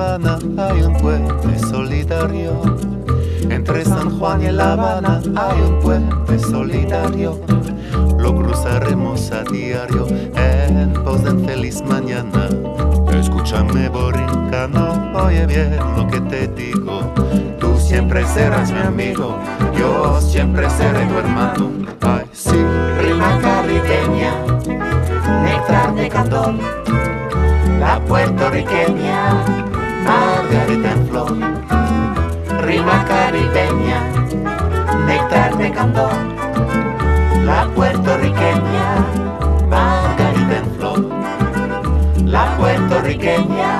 [0.00, 2.52] Habana hay un puente solidario.
[3.50, 7.38] Entre San Juan y La Habana hay un puente solidario.
[8.18, 12.48] Lo cruzaremos a diario en pos de feliz mañana.
[13.12, 17.02] Escúchame, borincano, oye bien lo que te digo.
[17.58, 19.36] Tú siempre serás mi amigo,
[19.78, 21.72] yo siempre seré tu hermano.
[22.00, 22.56] Ay, sí,
[23.02, 24.32] Rima caribeña,
[25.44, 26.54] néctar de candor,
[27.78, 29.69] la puertorriqueña,
[30.10, 31.32] margarita en flor.
[32.66, 34.00] Rima caribeña,
[35.06, 36.16] néctar de candor,
[37.44, 38.88] la puertorriqueña,
[39.68, 41.00] margarita en flor.
[42.24, 43.70] La puertorriqueña,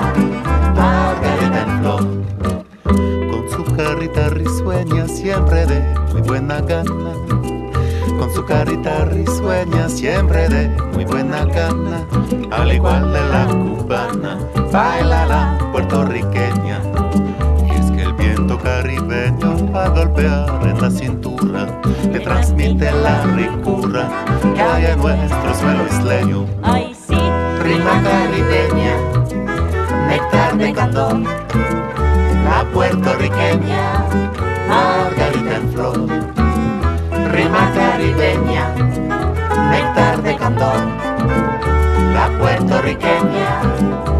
[0.75, 2.03] margarita en flor.
[3.31, 5.79] con su carita risueña siempre de
[6.11, 7.13] muy buena gana.
[8.19, 12.05] Con su carita risueña siempre de muy buena gana.
[12.51, 14.37] Al igual de la cubana,
[14.71, 16.79] baila la puertorriqueña.
[17.67, 21.67] Y es que el viento caribeño va a golpear en la cintura,
[22.11, 24.07] le transmite la ricura
[24.55, 26.45] que hay en nuestro suelo isleño.
[26.63, 27.19] Ay, sí,
[27.61, 28.95] rima caribeña,
[30.07, 31.19] néctar de candor,
[32.45, 34.05] la puertorriqueña,
[34.69, 36.07] margarita en flor.
[37.33, 38.75] Rima caribeña,
[39.69, 40.81] néctar de candor,
[42.13, 44.10] la puertorriqueña,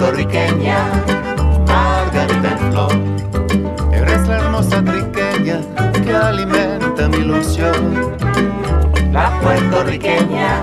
[0.00, 0.78] puertorriqueña,
[1.68, 2.92] margarita en flor.
[3.92, 5.60] Eres la hermosa triqueña
[6.02, 8.16] que alimenta mi ilusión.
[9.12, 10.58] La puertorriqueña,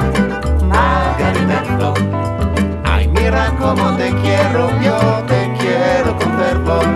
[0.63, 1.97] margarita en flor.
[2.83, 4.97] Ay, mira cómo te quiero, yo
[5.27, 6.87] te quiero con fervor.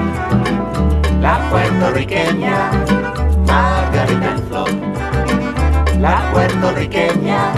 [1.22, 2.72] La puertorriqueña,
[3.46, 4.70] margarita en flor.
[6.00, 7.54] La puertorriqueña,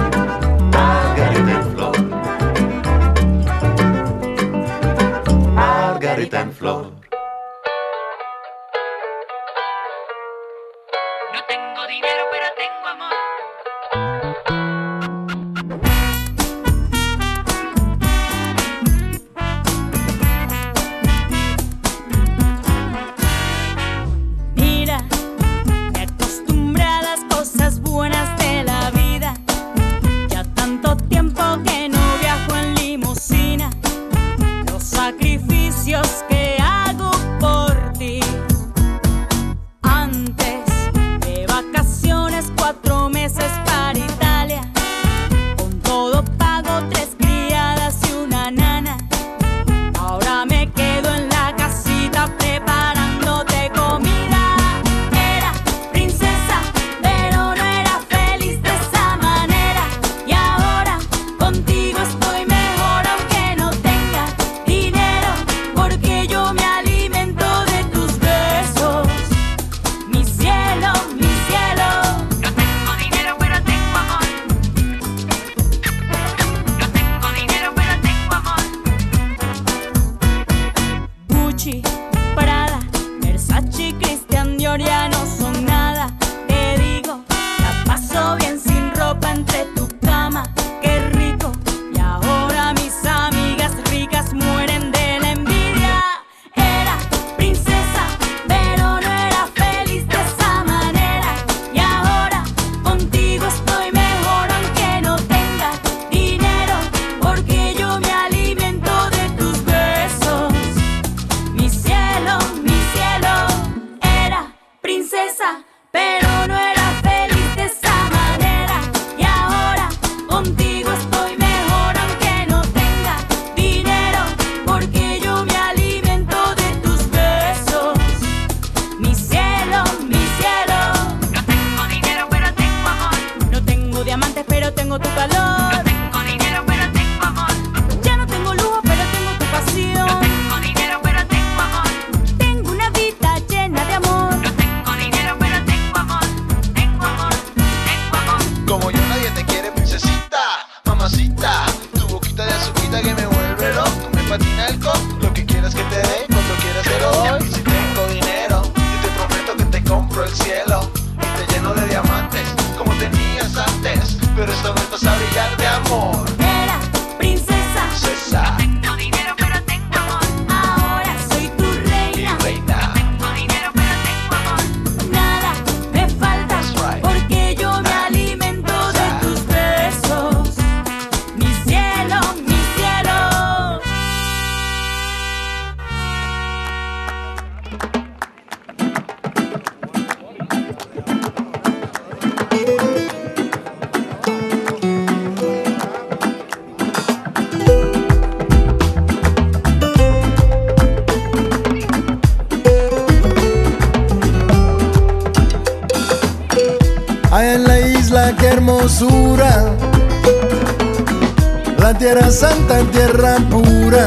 [212.91, 214.06] tierra pura.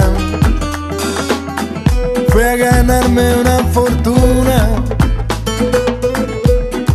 [2.29, 4.69] Fui a ganarme una fortuna.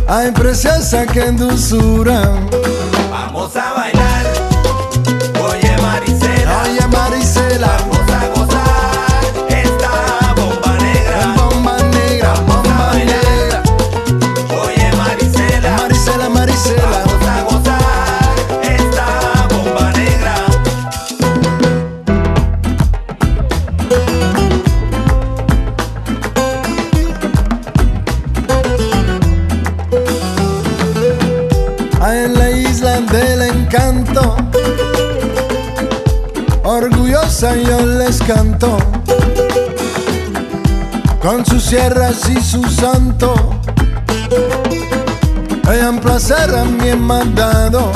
[0.08, 2.22] Ay, preciosa, qué dulzura.
[41.20, 43.34] con sus sierras y su santo,
[45.66, 47.90] hayan placer a mí mandado.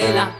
[0.00, 0.35] candela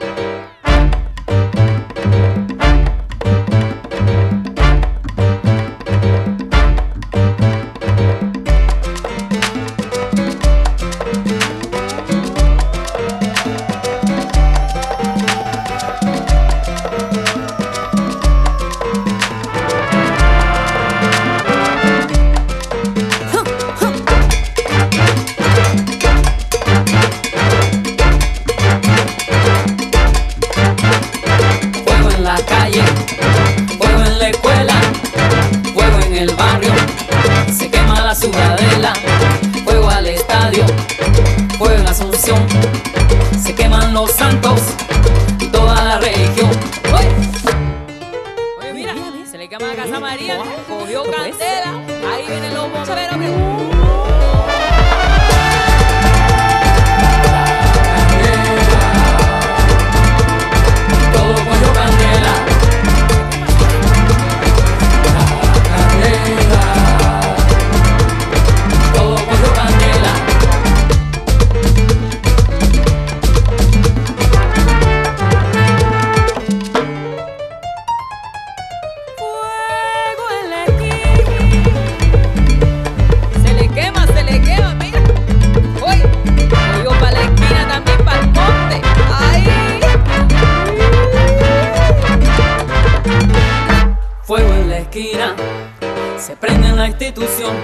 [96.27, 97.55] se prende la institución,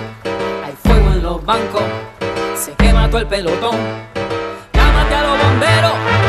[0.65, 1.83] hay fuego en los bancos,
[2.55, 3.75] se quema todo el pelotón.
[4.73, 6.22] Llámate a los bomberos.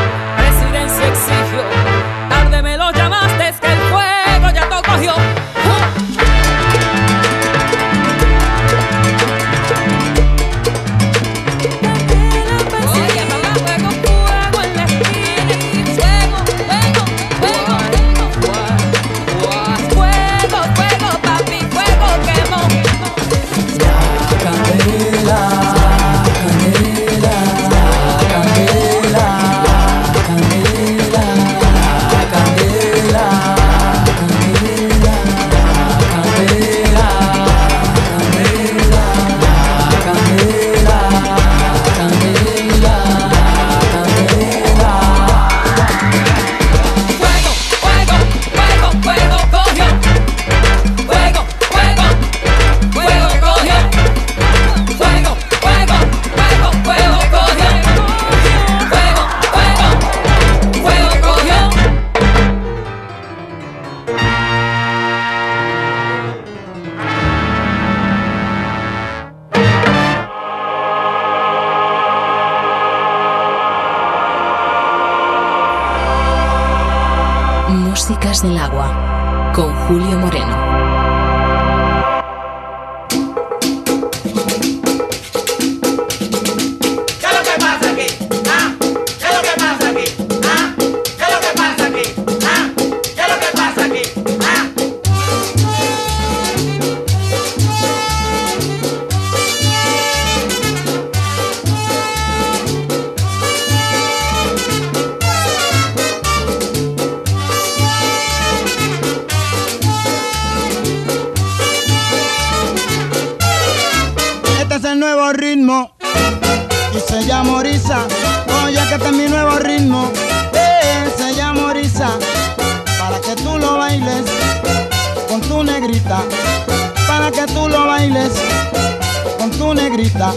[130.24, 130.34] banda,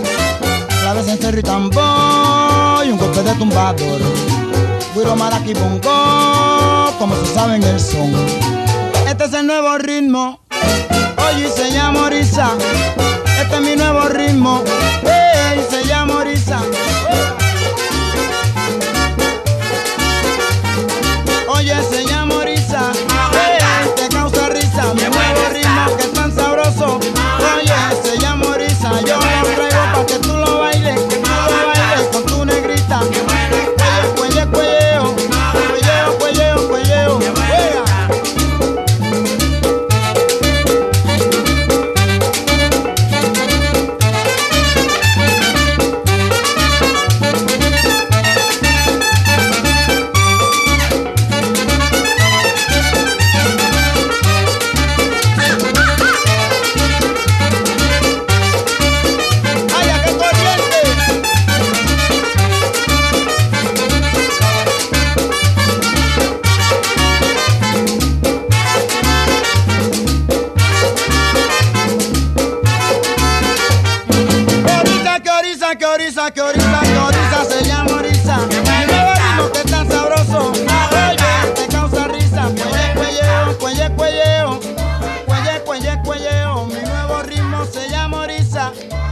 [0.81, 4.01] claves en cerro y tambor y un golpe de tumbador.
[4.95, 8.13] Guiro, maraca y bongo, como se sabe en el son.
[9.07, 10.41] Este es el nuevo ritmo,
[11.29, 12.51] oye se llama Orisa.
[13.41, 14.63] Este es mi nuevo ritmo.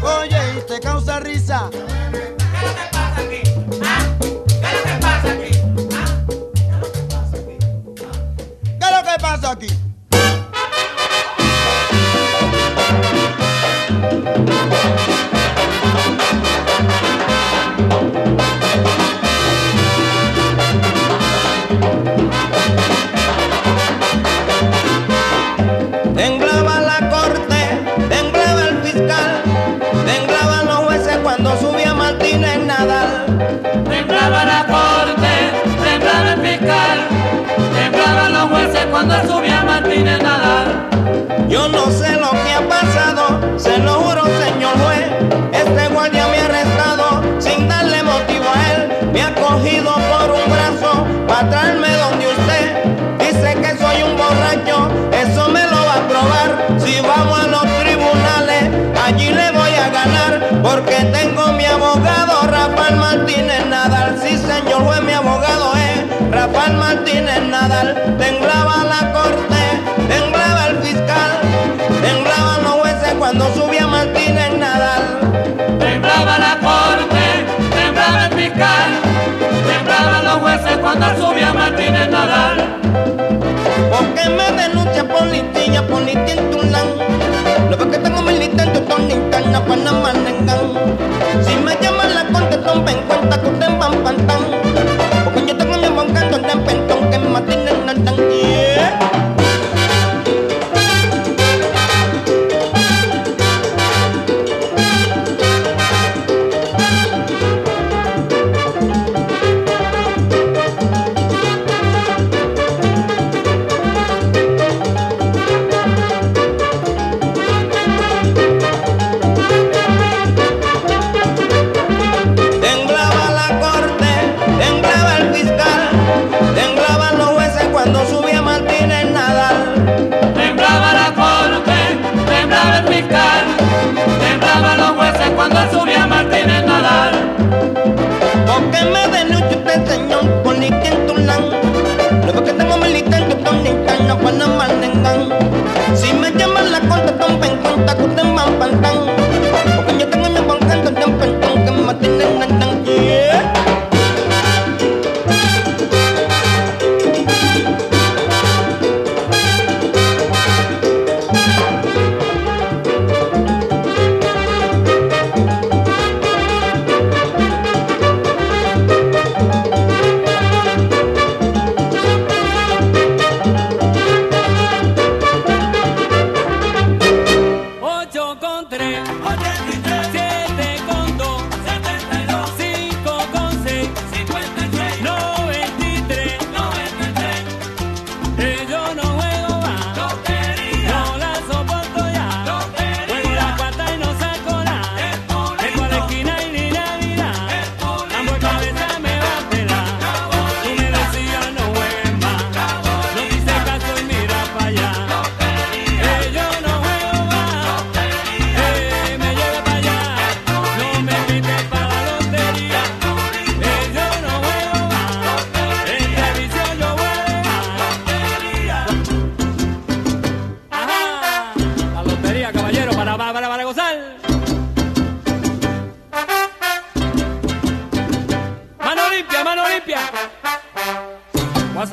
[0.05, 1.71] Oye, y te causa risa.
[1.71, 3.43] ¿Qué es lo que pasa aquí?
[3.83, 4.17] ¿Ah?
[4.21, 5.53] ¿Qué es lo que pasa aquí?
[5.95, 6.25] ¿Ah?
[6.27, 7.57] ¿Qué es lo que pasa aquí?
[8.05, 8.13] ¿Ah?
[8.79, 9.84] ¿Qué es lo que pasa aquí?
[41.85, 45.07] no sé lo que ha pasado, se lo juro señor juez,
[45.53, 50.51] este guardia me ha arrestado sin darle motivo a él, me ha cogido por un
[50.51, 52.85] brazo para traerme donde usted,
[53.19, 57.67] dice que soy un borracho, eso me lo va a probar, si vamos a los
[57.81, 58.71] tribunales,
[59.05, 65.03] allí le voy a ganar, porque tengo mi abogado Rafael Martínez Nadal, sí señor juez,
[65.03, 69.74] mi abogado es Rafael Martínez Nadal, temblaba la corte.
[76.15, 77.25] temblaba la corte,
[77.75, 78.91] temblaba el fiscal,
[79.67, 82.79] temblaban los jueces cuando subía Martínez Nadal.
[83.91, 86.87] Porque me denuncia policía, policía en Tulán,
[87.69, 90.61] lo que tengo militante, Tony Cana, Panamá, pues Nengán.
[91.45, 95.77] Si me llaman la corte, tome en cuenta que usted va a Porque yo tengo
[95.77, 98.44] mi abogado en Pentón, que Martínez Nadal.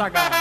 [0.02, 0.41] Azaghal.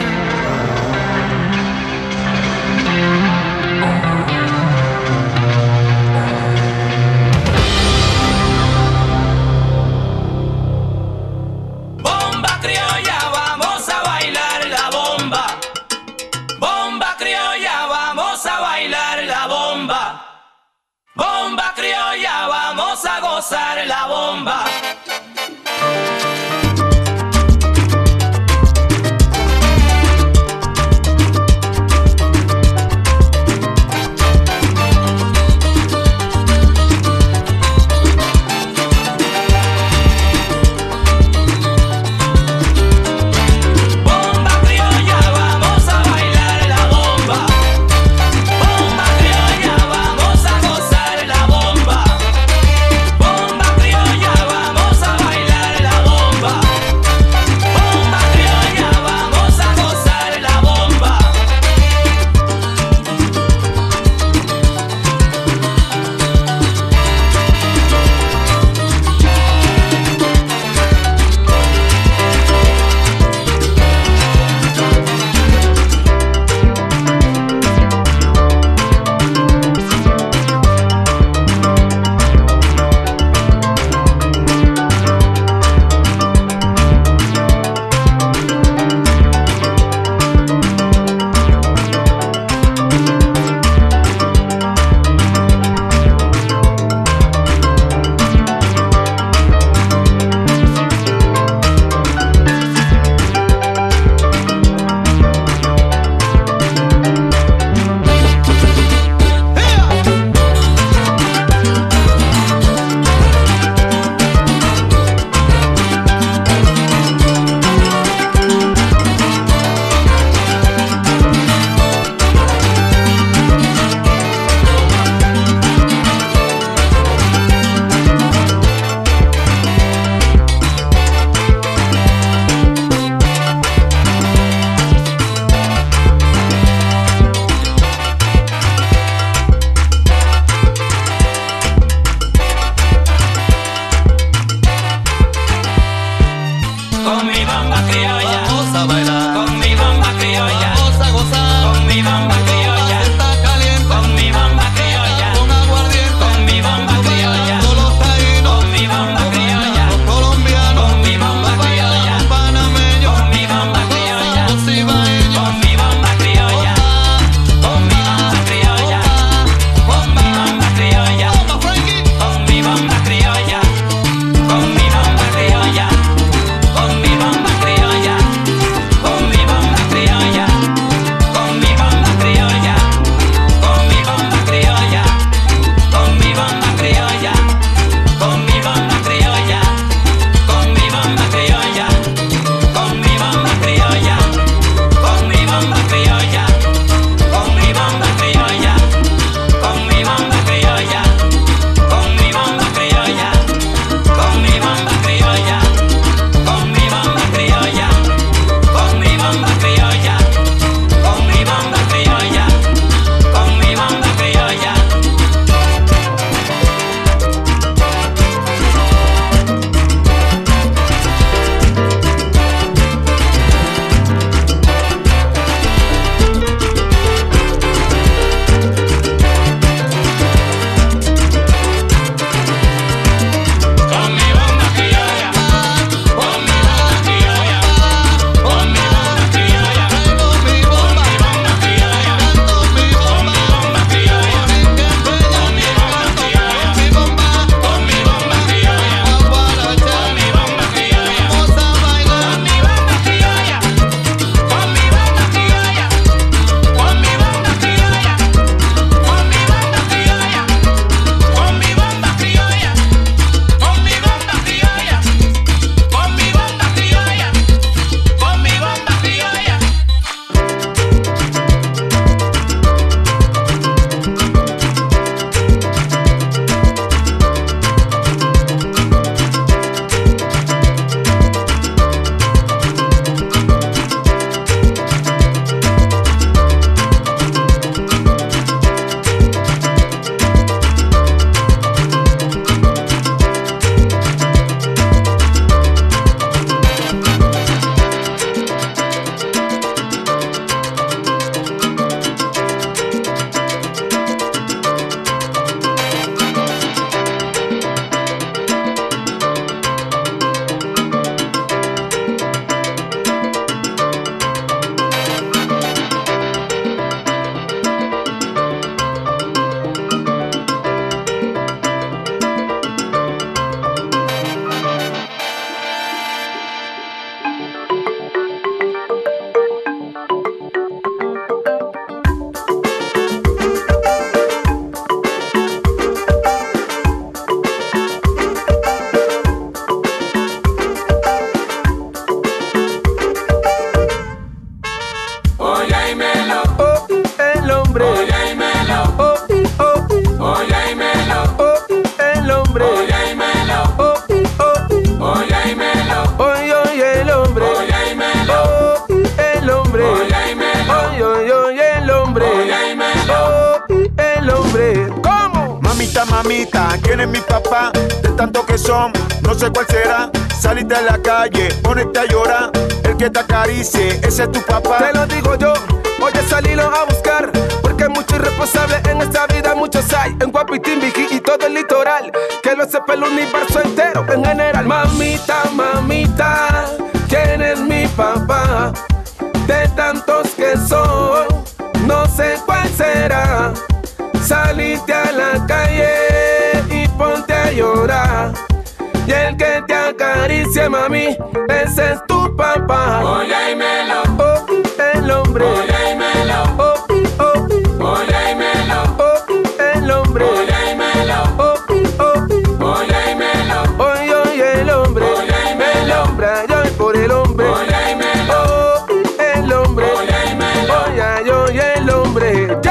[422.31, 422.70] El